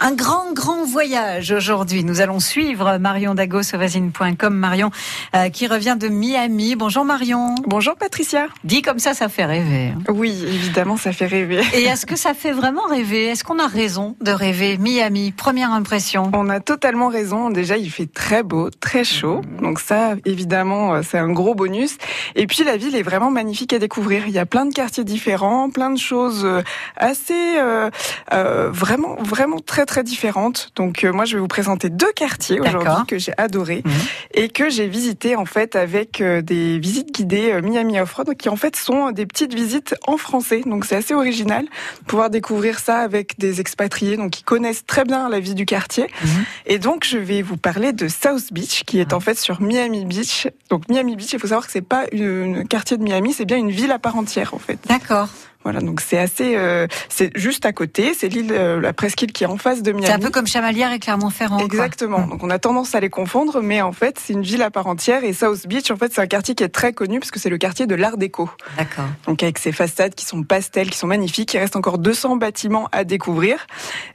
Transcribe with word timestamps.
Un 0.00 0.12
grand, 0.12 0.52
grand 0.52 0.84
voyage 0.84 1.50
aujourd'hui. 1.50 2.04
Nous 2.04 2.20
allons 2.20 2.38
suivre 2.38 2.98
Marion 2.98 3.34
Dagosovazine.com. 3.34 4.54
Marion 4.54 4.92
euh, 5.34 5.48
qui 5.48 5.66
revient 5.66 5.96
de 5.98 6.06
Miami. 6.06 6.76
Bonjour 6.76 7.04
Marion. 7.04 7.56
Bonjour 7.66 7.96
Patricia. 7.96 8.46
Dit 8.62 8.80
comme 8.80 9.00
ça, 9.00 9.12
ça 9.12 9.28
fait 9.28 9.44
rêver. 9.44 9.92
hein. 9.96 10.02
Oui, 10.08 10.40
évidemment, 10.46 10.96
ça 10.96 11.10
fait 11.10 11.26
rêver. 11.26 11.62
Et 11.74 11.82
est-ce 11.82 12.06
que 12.06 12.14
ça 12.14 12.32
fait 12.34 12.52
vraiment 12.52 12.84
rêver? 12.88 13.24
Est-ce 13.26 13.42
qu'on 13.42 13.58
a 13.58 13.66
raison 13.66 14.14
de 14.20 14.30
rêver? 14.30 14.78
Miami, 14.78 15.32
première 15.32 15.72
impression. 15.72 16.30
On 16.32 16.48
a 16.48 16.60
totalement 16.60 17.08
raison. 17.08 17.50
Déjà, 17.50 17.76
il 17.76 17.90
fait 17.90 18.06
très 18.06 18.44
beau, 18.44 18.70
très 18.70 19.02
chaud. 19.02 19.40
Donc 19.60 19.80
ça, 19.80 20.14
évidemment, 20.24 20.94
euh, 20.94 21.00
c'est 21.02 21.18
un 21.18 21.30
gros 21.32 21.56
bonus. 21.56 21.98
Et 22.36 22.46
puis, 22.46 22.62
la 22.62 22.76
ville 22.76 22.94
est 22.94 23.02
vraiment 23.02 23.32
magnifique 23.32 23.72
à 23.72 23.80
découvrir. 23.80 24.28
Il 24.28 24.32
y 24.32 24.38
a 24.38 24.46
plein 24.46 24.64
de 24.64 24.72
quartiers 24.72 25.02
différents, 25.04 25.70
plein 25.70 25.90
de 25.90 25.98
choses 25.98 26.44
euh, 26.44 26.62
assez, 26.96 27.58
euh, 27.58 27.90
euh, 28.32 28.70
vraiment, 28.70 29.16
vraiment 29.16 29.58
très, 29.58 29.86
très 29.88 30.04
différentes. 30.04 30.70
Donc, 30.76 31.02
euh, 31.02 31.12
moi, 31.12 31.24
je 31.24 31.34
vais 31.34 31.40
vous 31.40 31.48
présenter 31.48 31.88
deux 31.90 32.12
quartiers 32.14 32.60
aujourd'hui 32.60 33.06
que 33.08 33.18
j'ai 33.18 33.32
adorés 33.38 33.82
Mhm. 33.84 33.92
et 34.34 34.48
que 34.48 34.70
j'ai 34.70 34.86
visités, 34.86 35.34
en 35.34 35.44
fait, 35.46 35.74
avec 35.74 36.20
euh, 36.20 36.42
des 36.42 36.78
visites 36.78 37.12
guidées 37.12 37.50
euh, 37.52 37.62
Miami 37.62 37.98
Off-Road, 37.98 38.36
qui, 38.36 38.48
en 38.48 38.56
fait, 38.56 38.76
sont 38.76 39.10
des 39.10 39.26
petites 39.26 39.54
visites 39.54 39.96
en 40.06 40.16
français. 40.16 40.60
Donc, 40.64 40.84
c'est 40.84 40.96
assez 40.96 41.14
original 41.14 41.64
de 41.64 42.04
pouvoir 42.06 42.30
découvrir 42.30 42.78
ça 42.78 42.98
avec 42.98 43.38
des 43.38 43.60
expatriés, 43.60 44.16
donc, 44.16 44.30
qui 44.30 44.42
connaissent 44.44 44.84
très 44.86 45.04
bien 45.04 45.28
la 45.28 45.40
vie 45.40 45.54
du 45.54 45.64
quartier. 45.66 46.04
Mhm. 46.22 46.44
Et 46.66 46.78
donc, 46.78 47.04
je 47.04 47.18
vais 47.18 47.42
vous 47.42 47.56
parler 47.56 47.92
de 47.92 48.06
South 48.08 48.52
Beach, 48.52 48.84
qui 48.84 49.00
est 49.00 49.12
en 49.12 49.20
fait 49.20 49.38
sur 49.38 49.60
Miami 49.62 50.04
Beach. 50.04 50.46
Donc, 50.70 50.88
Miami 50.88 51.16
Beach, 51.16 51.32
il 51.32 51.38
faut 51.38 51.48
savoir 51.48 51.66
que 51.66 51.72
c'est 51.72 51.80
pas 51.80 52.04
un 52.12 52.64
quartier 52.64 52.96
de 52.98 53.02
Miami, 53.02 53.32
c'est 53.32 53.46
bien 53.46 53.56
une 53.56 53.70
ville 53.70 53.90
à 53.90 53.98
part 53.98 54.16
entière, 54.16 54.52
en 54.54 54.58
fait. 54.58 54.78
D'accord. 54.86 55.28
Voilà, 55.64 55.80
donc 55.80 56.00
c'est 56.00 56.18
assez, 56.18 56.56
euh, 56.56 56.86
c'est 57.08 57.36
juste 57.36 57.66
à 57.66 57.72
côté, 57.72 58.14
c'est 58.14 58.28
l'île, 58.28 58.52
euh, 58.52 58.80
la 58.80 58.92
presqu'île 58.92 59.32
qui 59.32 59.44
est 59.44 59.46
en 59.46 59.58
face 59.58 59.82
de 59.82 59.92
Miami. 59.92 60.06
C'est 60.06 60.12
un 60.12 60.18
peu 60.18 60.30
comme 60.30 60.46
Chamalières 60.46 60.92
et 60.92 60.98
Clermont-Ferrand. 60.98 61.58
Exactement. 61.58 62.20
Mhm. 62.20 62.30
Donc 62.30 62.42
on 62.44 62.50
a 62.50 62.58
tendance 62.58 62.94
à 62.94 63.00
les 63.00 63.10
confondre, 63.10 63.60
mais 63.60 63.82
en 63.82 63.92
fait 63.92 64.18
c'est 64.18 64.32
une 64.32 64.42
ville 64.42 64.62
à 64.62 64.70
part 64.70 64.86
entière. 64.86 65.24
Et 65.24 65.32
South 65.32 65.66
Beach, 65.66 65.90
en 65.90 65.96
fait, 65.96 66.12
c'est 66.14 66.20
un 66.20 66.26
quartier 66.26 66.54
qui 66.54 66.62
est 66.64 66.68
très 66.68 66.92
connu 66.92 67.18
parce 67.20 67.30
que 67.30 67.38
c'est 67.38 67.50
le 67.50 67.58
quartier 67.58 67.86
de 67.86 67.94
l'Art 67.94 68.16
déco. 68.16 68.48
D'accord. 68.78 69.04
Donc 69.26 69.42
avec 69.42 69.58
ses 69.58 69.72
façades 69.72 70.14
qui 70.14 70.24
sont 70.24 70.42
pastels, 70.42 70.90
qui 70.90 70.96
sont 70.96 71.06
magnifiques, 71.08 71.52
il 71.54 71.58
reste 71.58 71.76
encore 71.76 71.98
200 71.98 72.36
bâtiments 72.36 72.88
à 72.92 73.04
découvrir. 73.04 73.66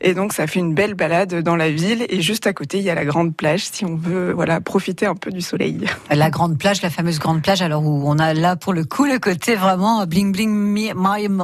Et 0.01 0.13
donc 0.13 0.33
ça 0.33 0.47
fait 0.47 0.59
une 0.59 0.73
belle 0.73 0.93
balade 0.95 1.41
dans 1.43 1.55
la 1.55 1.69
ville. 1.69 2.05
Et 2.09 2.21
juste 2.21 2.47
à 2.47 2.53
côté, 2.53 2.77
il 2.77 2.83
y 2.83 2.89
a 2.89 2.95
la 2.95 3.05
grande 3.05 3.35
plage 3.35 3.65
si 3.69 3.85
on 3.85 3.95
veut 3.95 4.31
voilà 4.31 4.59
profiter 4.61 5.05
un 5.05 5.15
peu 5.15 5.29
du 5.29 5.41
soleil. 5.41 5.85
La 6.09 6.29
grande 6.29 6.57
plage, 6.57 6.81
la 6.81 6.89
fameuse 6.89 7.19
grande 7.19 7.41
plage, 7.41 7.61
alors 7.61 7.83
où 7.85 8.03
on 8.09 8.17
a 8.17 8.33
là 8.33 8.55
pour 8.55 8.71
le 8.73 8.85
coup 8.85 9.05
le 9.05 9.19
côté 9.19 9.55
vraiment 9.55 10.05
bling 10.05 10.31
bling 10.31 10.49
mi- 10.51 10.93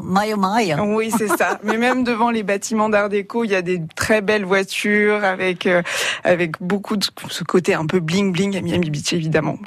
my 0.04 0.34
my 0.38 0.74
my. 0.74 0.76
Oui, 0.82 1.12
c'est 1.16 1.28
ça. 1.28 1.60
Mais 1.64 1.78
même 1.78 2.04
devant 2.04 2.30
les 2.32 2.44
bâtiments 2.44 2.90
d'art 2.90 3.10
déco, 3.10 3.44
il 3.44 3.52
y 3.52 3.56
a 3.56 3.62
des 3.62 3.82
très 3.96 4.22
belles 4.22 4.46
voitures 4.46 5.24
avec 5.24 5.66
euh, 5.66 5.82
avec 6.24 6.62
beaucoup 6.62 6.98
de 6.98 7.06
ce 7.30 7.44
côté 7.44 7.74
un 7.74 7.86
peu 7.86 8.00
bling 8.00 8.32
bling 8.32 8.58
à 8.58 8.62
Miami 8.62 8.90
Beach 8.90 9.14
évidemment. 9.14 9.58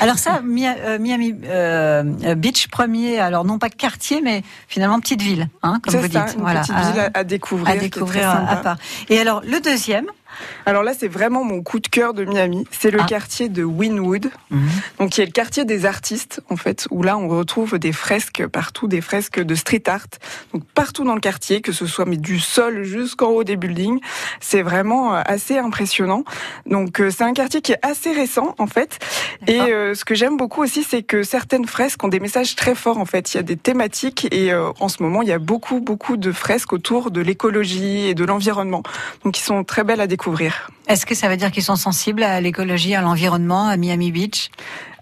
Alors 0.00 0.18
ça, 0.18 0.40
euh, 0.44 0.98
Miami 0.98 1.34
euh, 1.44 2.02
Beach 2.36 2.68
premier, 2.68 3.18
alors 3.18 3.44
non 3.44 3.58
pas 3.58 3.68
quartier, 3.70 4.20
mais 4.22 4.42
finalement 4.68 5.00
petite 5.00 5.22
ville, 5.22 5.48
hein, 5.62 5.78
comme 5.82 5.94
vous 5.96 6.10
ça, 6.12 6.24
dites. 6.24 6.34
une 6.36 6.40
voilà, 6.42 6.60
petite 6.60 6.74
à- 6.74 6.90
ville 6.92 7.10
à, 7.14 7.24
découvrir. 7.24 7.68
à 7.74 7.76
découvrir 7.76 8.30
à 8.30 8.56
part. 8.56 8.76
Et 9.08 9.18
alors 9.18 9.42
le 9.44 9.60
deuxième, 9.60 10.06
Alors 10.66 10.82
là, 10.82 10.92
c'est 10.98 11.08
vraiment 11.08 11.44
mon 11.44 11.62
coup 11.62 11.80
de 11.80 11.88
cœur 11.88 12.14
de 12.14 12.24
Miami. 12.24 12.64
C'est 12.70 12.90
le 12.90 13.00
Ah. 13.00 13.06
quartier 13.06 13.48
de 13.48 13.64
Wynwood, 13.64 14.30
donc 14.98 15.10
qui 15.10 15.20
est 15.20 15.26
le 15.26 15.32
quartier 15.32 15.64
des 15.64 15.86
artistes 15.86 16.40
en 16.50 16.56
fait, 16.56 16.86
où 16.90 17.02
là 17.02 17.16
on 17.16 17.28
retrouve 17.28 17.78
des 17.78 17.92
fresques 17.92 18.46
partout, 18.46 18.86
des 18.88 19.00
fresques 19.00 19.40
de 19.40 19.54
street 19.54 19.84
art, 19.86 20.06
donc 20.52 20.64
partout 20.74 21.04
dans 21.04 21.14
le 21.14 21.20
quartier, 21.20 21.60
que 21.60 21.72
ce 21.72 21.86
soit 21.86 22.04
mais 22.04 22.16
du 22.16 22.38
sol 22.38 22.82
jusqu'en 22.84 23.28
haut 23.28 23.44
des 23.44 23.56
buildings. 23.56 24.00
C'est 24.40 24.62
vraiment 24.62 25.14
euh, 25.14 25.22
assez 25.24 25.58
impressionnant. 25.58 26.24
Donc 26.66 27.00
euh, 27.00 27.10
c'est 27.10 27.24
un 27.24 27.32
quartier 27.32 27.60
qui 27.62 27.72
est 27.72 27.78
assez 27.86 28.12
récent 28.12 28.54
en 28.58 28.66
fait. 28.66 28.98
Et 29.46 29.60
euh, 29.60 29.94
ce 29.94 30.04
que 30.04 30.14
j'aime 30.14 30.36
beaucoup 30.36 30.62
aussi, 30.62 30.82
c'est 30.84 31.02
que 31.02 31.22
certaines 31.22 31.66
fresques 31.66 32.02
ont 32.04 32.08
des 32.08 32.20
messages 32.20 32.54
très 32.56 32.74
forts 32.74 32.98
en 32.98 33.06
fait. 33.06 33.32
Il 33.32 33.36
y 33.38 33.40
a 33.40 33.42
des 33.42 33.56
thématiques 33.56 34.28
et 34.30 34.52
euh, 34.52 34.70
en 34.80 34.88
ce 34.88 35.02
moment 35.02 35.22
il 35.22 35.28
y 35.28 35.32
a 35.32 35.38
beaucoup 35.38 35.80
beaucoup 35.80 36.16
de 36.16 36.32
fresques 36.32 36.72
autour 36.72 37.10
de 37.10 37.20
l'écologie 37.20 38.06
et 38.08 38.14
de 38.14 38.24
l'environnement, 38.24 38.82
donc 39.24 39.34
qui 39.34 39.42
sont 39.42 39.64
très 39.64 39.84
belles 39.84 40.00
à 40.00 40.06
découvrir. 40.06 40.17
Est-ce 40.88 41.06
que 41.06 41.14
ça 41.14 41.28
veut 41.28 41.36
dire 41.36 41.50
qu'ils 41.50 41.62
sont 41.62 41.76
sensibles 41.76 42.22
à 42.22 42.40
l'écologie, 42.40 42.94
à 42.94 43.00
l'environnement, 43.00 43.66
à 43.68 43.76
Miami 43.76 44.10
Beach? 44.12 44.50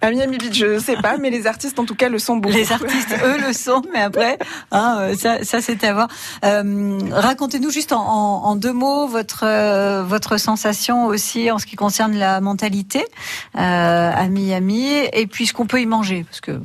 À 0.03 0.11
Miami 0.11 0.37
Beach, 0.37 0.53
je 0.55 0.67
ne 0.75 0.79
sais 0.79 0.97
pas, 0.97 1.17
mais 1.17 1.31
les 1.31 1.47
artistes 1.47 1.79
en 1.79 1.85
tout 1.87 1.95
cas 1.95 2.09
le 2.11 2.19
sont 2.19 2.37
beaucoup. 2.37 2.55
Les 2.55 2.71
artistes, 2.71 3.15
eux, 3.25 3.39
le 3.47 3.53
sont, 3.55 3.83
mais 3.95 4.01
après, 4.03 4.39
hein, 4.71 4.97
euh, 5.01 5.15
ça, 5.17 5.43
ça 5.43 5.61
c'est 5.63 5.83
à 5.85 5.95
voir. 5.95 6.09
Euh, 6.45 6.99
Racontez-nous 7.13 7.71
juste 7.71 7.93
en, 7.93 8.03
en- 8.07 8.45
en 8.45 8.57
deux 8.57 8.73
mots 8.75 9.07
votre 9.07 9.45
euh, 9.45 10.03
votre 10.03 10.37
sensation 10.39 11.07
aussi 11.07 11.51
en 11.51 11.59
ce 11.59 11.65
qui 11.67 11.77
concerne 11.77 12.15
la 12.15 12.41
mentalité 12.43 13.05
euh, 13.57 14.11
à 14.15 14.29
Miami 14.29 14.87
et 15.13 15.27
puis 15.27 15.47
ce 15.47 15.53
qu'on 15.55 15.67
peut 15.67 15.81
y 15.81 15.87
manger, 15.87 16.25
parce 16.29 16.41
que 16.43 16.61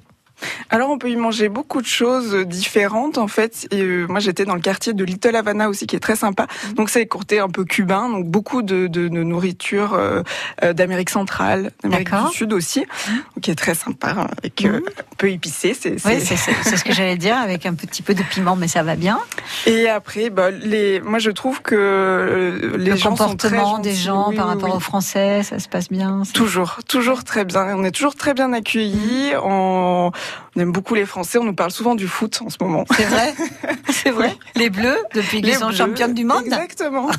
Alors 0.70 0.90
on 0.90 0.98
peut 0.98 1.10
y 1.10 1.16
manger 1.16 1.50
beaucoup 1.50 1.82
de 1.82 1.88
choses 1.88 2.36
différentes 2.46 3.18
en 3.18 3.28
fait. 3.28 3.68
Et, 3.72 3.82
euh, 3.82 4.06
moi 4.08 4.20
j'étais 4.20 4.46
dans 4.46 4.56
le 4.56 4.62
quartier 4.62 4.94
de 4.94 5.04
Little 5.04 5.36
Havana 5.36 5.70
aussi 5.70 5.88
qui 5.88 5.96
est 5.96 6.00
très 6.00 6.16
sympa. 6.16 6.48
Mhm. 6.70 6.74
Donc 6.76 6.90
c'est 6.90 7.06
côté 7.06 7.40
un 7.40 7.50
peu 7.50 7.66
cubain, 7.66 8.10
donc 8.10 8.26
beaucoup 8.28 8.62
de, 8.62 8.88
de, 8.88 9.08
de 9.08 9.24
nourriture 9.24 9.94
euh, 9.94 10.24
euh, 10.64 10.74
d'Amérique 10.74 11.10
centrale, 11.10 11.72
d'Amérique 11.84 12.10
du 12.10 12.36
Sud 12.36 12.54
aussi, 12.54 12.80
donc 12.80 13.42
qui 13.42 13.52
est 13.52 13.56
très 13.56 13.76
sympa, 13.76 14.28
avec 14.38 14.66
euh, 14.66 14.72
Mhm. 14.72 14.78
un 14.88 15.16
peu 15.18 15.30
épicé. 15.30 15.74
C'est, 15.80 15.96
oui, 16.06 16.20
ce 16.22 16.84
que 16.84 16.94
j'allais 16.94 17.18
dire 17.18 17.38
avec 17.38 17.66
un 17.66 17.74
petit 17.74 18.02
peu 18.02 18.14
de 18.14 18.24
piment, 18.24 18.56
mais 18.56 18.68
ça 18.68 18.84
va 18.84 18.96
bien. 18.96 19.20
Et 19.66 19.90
après, 19.90 20.30
bah, 20.30 20.50
les, 20.52 21.00
moi 21.02 21.20
je 21.20 21.30
trouve 21.32 21.62
que 21.62 21.76
euh, 21.76 22.78
les 22.78 22.92
le 22.92 22.96
gens 22.96 23.16
sont 23.16 23.36
très 23.36 23.50
comportement 23.50 23.80
des 23.80 23.94
gens 23.94 24.30
Oui, 24.30 24.36
par 24.36 24.48
oui, 24.48 24.54
rapport 24.54 24.70
oui. 24.70 24.76
aux 24.78 24.80
Français, 24.80 25.44
ça 25.44 25.60
se 25.60 25.68
passe 25.68 25.90
bien. 25.90 26.24
Toujours, 26.34 26.80
toujours 26.88 27.24
très 27.24 27.46
bien. 27.46 27.76
On 27.78 27.84
est 27.84 27.92
toujours 27.92 28.16
très 28.16 28.34
bien 28.34 28.54
accueillis. 28.54 29.34
On, 29.44 30.12
on 30.56 30.60
aime 30.60 30.72
beaucoup 30.72 30.96
les 30.96 31.06
Français. 31.06 31.38
On 31.38 31.44
nous 31.44 31.54
parle 31.54 31.72
souvent 31.72 31.96
du 31.96 32.08
foot 32.08 32.42
en 32.46 32.50
ce 32.50 32.58
moment. 32.62 32.86
C'est 32.96 33.06
vrai, 33.06 33.34
c'est 33.90 34.12
vrai. 34.12 34.36
Les 34.56 34.70
Bleus 34.70 34.98
depuis 35.14 35.42
qu'ils 35.42 35.56
sont 35.56 35.68
Bleus, 35.68 35.78
championnes 35.78 36.14
du 36.14 36.26
monde. 36.26 36.44
Exactement. 36.46 37.10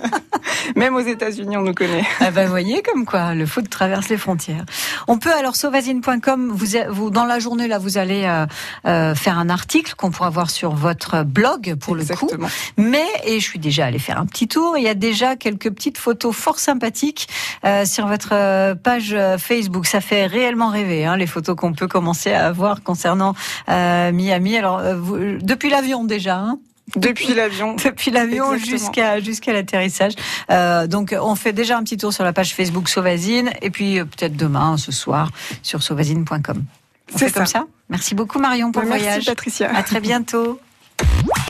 Même 0.76 0.94
aux 0.94 1.00
États-Unis, 1.00 1.56
on 1.56 1.62
nous 1.62 1.74
connaît. 1.74 2.04
Ah 2.20 2.30
ben, 2.30 2.48
voyez 2.48 2.82
comme 2.82 3.04
quoi 3.04 3.34
le 3.34 3.46
foot 3.46 3.68
traverse 3.70 4.08
les 4.08 4.16
frontières. 4.16 4.64
On 5.08 5.18
peut 5.18 5.32
alors 5.32 5.56
sauvazine.com 5.56 6.50
vous, 6.52 6.66
vous 6.90 7.10
dans 7.10 7.24
la 7.24 7.38
journée 7.38 7.68
là 7.68 7.78
vous 7.78 7.98
allez 7.98 8.24
euh, 8.24 8.46
euh, 8.86 9.14
faire 9.14 9.38
un 9.38 9.48
article 9.48 9.94
qu'on 9.96 10.10
pourra 10.10 10.30
voir 10.30 10.50
sur 10.50 10.74
votre 10.74 11.22
blog 11.24 11.74
pour 11.80 11.94
le 11.94 12.04
coup. 12.04 12.28
Mais 12.76 13.06
et 13.24 13.40
je 13.40 13.44
suis 13.44 13.58
déjà 13.58 13.86
allée 13.86 13.98
faire 13.98 14.18
un 14.18 14.26
petit 14.26 14.48
tour. 14.48 14.76
Il 14.76 14.84
y 14.84 14.88
a 14.88 14.94
déjà 14.94 15.36
quelques 15.36 15.70
petites 15.70 15.98
photos 15.98 16.34
fort 16.34 16.58
sympathiques 16.58 17.28
euh, 17.64 17.84
sur 17.84 18.06
votre 18.06 18.30
euh, 18.32 18.74
page 18.74 19.12
euh, 19.12 19.38
Facebook. 19.38 19.86
Ça 19.86 20.00
fait 20.00 20.26
réellement 20.26 20.68
rêver 20.68 21.04
hein, 21.04 21.16
les 21.16 21.26
photos 21.26 21.56
qu'on 21.56 21.72
peut 21.72 21.88
commencer 21.88 22.32
à 22.32 22.52
voir 22.52 22.82
concernant 22.82 23.34
euh, 23.68 24.12
Miami. 24.12 24.56
Alors 24.56 24.78
euh, 24.78 24.96
vous- 24.96 25.38
depuis 25.40 25.70
l'avion 25.70 26.04
déjà. 26.04 26.36
Hein? 26.36 26.58
Depuis 26.94 27.34
l'avion. 27.34 27.74
depuis 27.84 28.10
l'avion 28.10 28.56
jusqu'à 28.56 29.20
jusqu'à 29.20 29.52
l'atterrissage. 29.52 30.12
Euh, 30.50 30.86
donc 30.86 31.14
on 31.18 31.34
fait 31.34 31.52
déjà 31.52 31.76
un 31.76 31.82
petit 31.82 31.96
tour 31.96 32.12
sur 32.12 32.24
la 32.24 32.32
page 32.32 32.54
Facebook 32.54 32.88
Sauvazine 32.88 33.50
et 33.60 33.70
puis 33.70 33.98
euh, 33.98 34.04
peut-être 34.04 34.36
demain, 34.36 34.76
ce 34.76 34.92
soir, 34.92 35.30
sur 35.62 35.82
sauvazine.com. 35.82 36.64
C'est 37.14 37.32
comme 37.32 37.46
ça. 37.46 37.66
Merci 37.88 38.14
beaucoup 38.14 38.38
Marion 38.38 38.72
pour 38.72 38.82
le 38.82 38.88
Merci 38.88 39.04
voyage. 39.04 39.26
Patricia. 39.26 39.74
À 39.74 39.82
très 39.82 40.00
bientôt. 40.00 40.60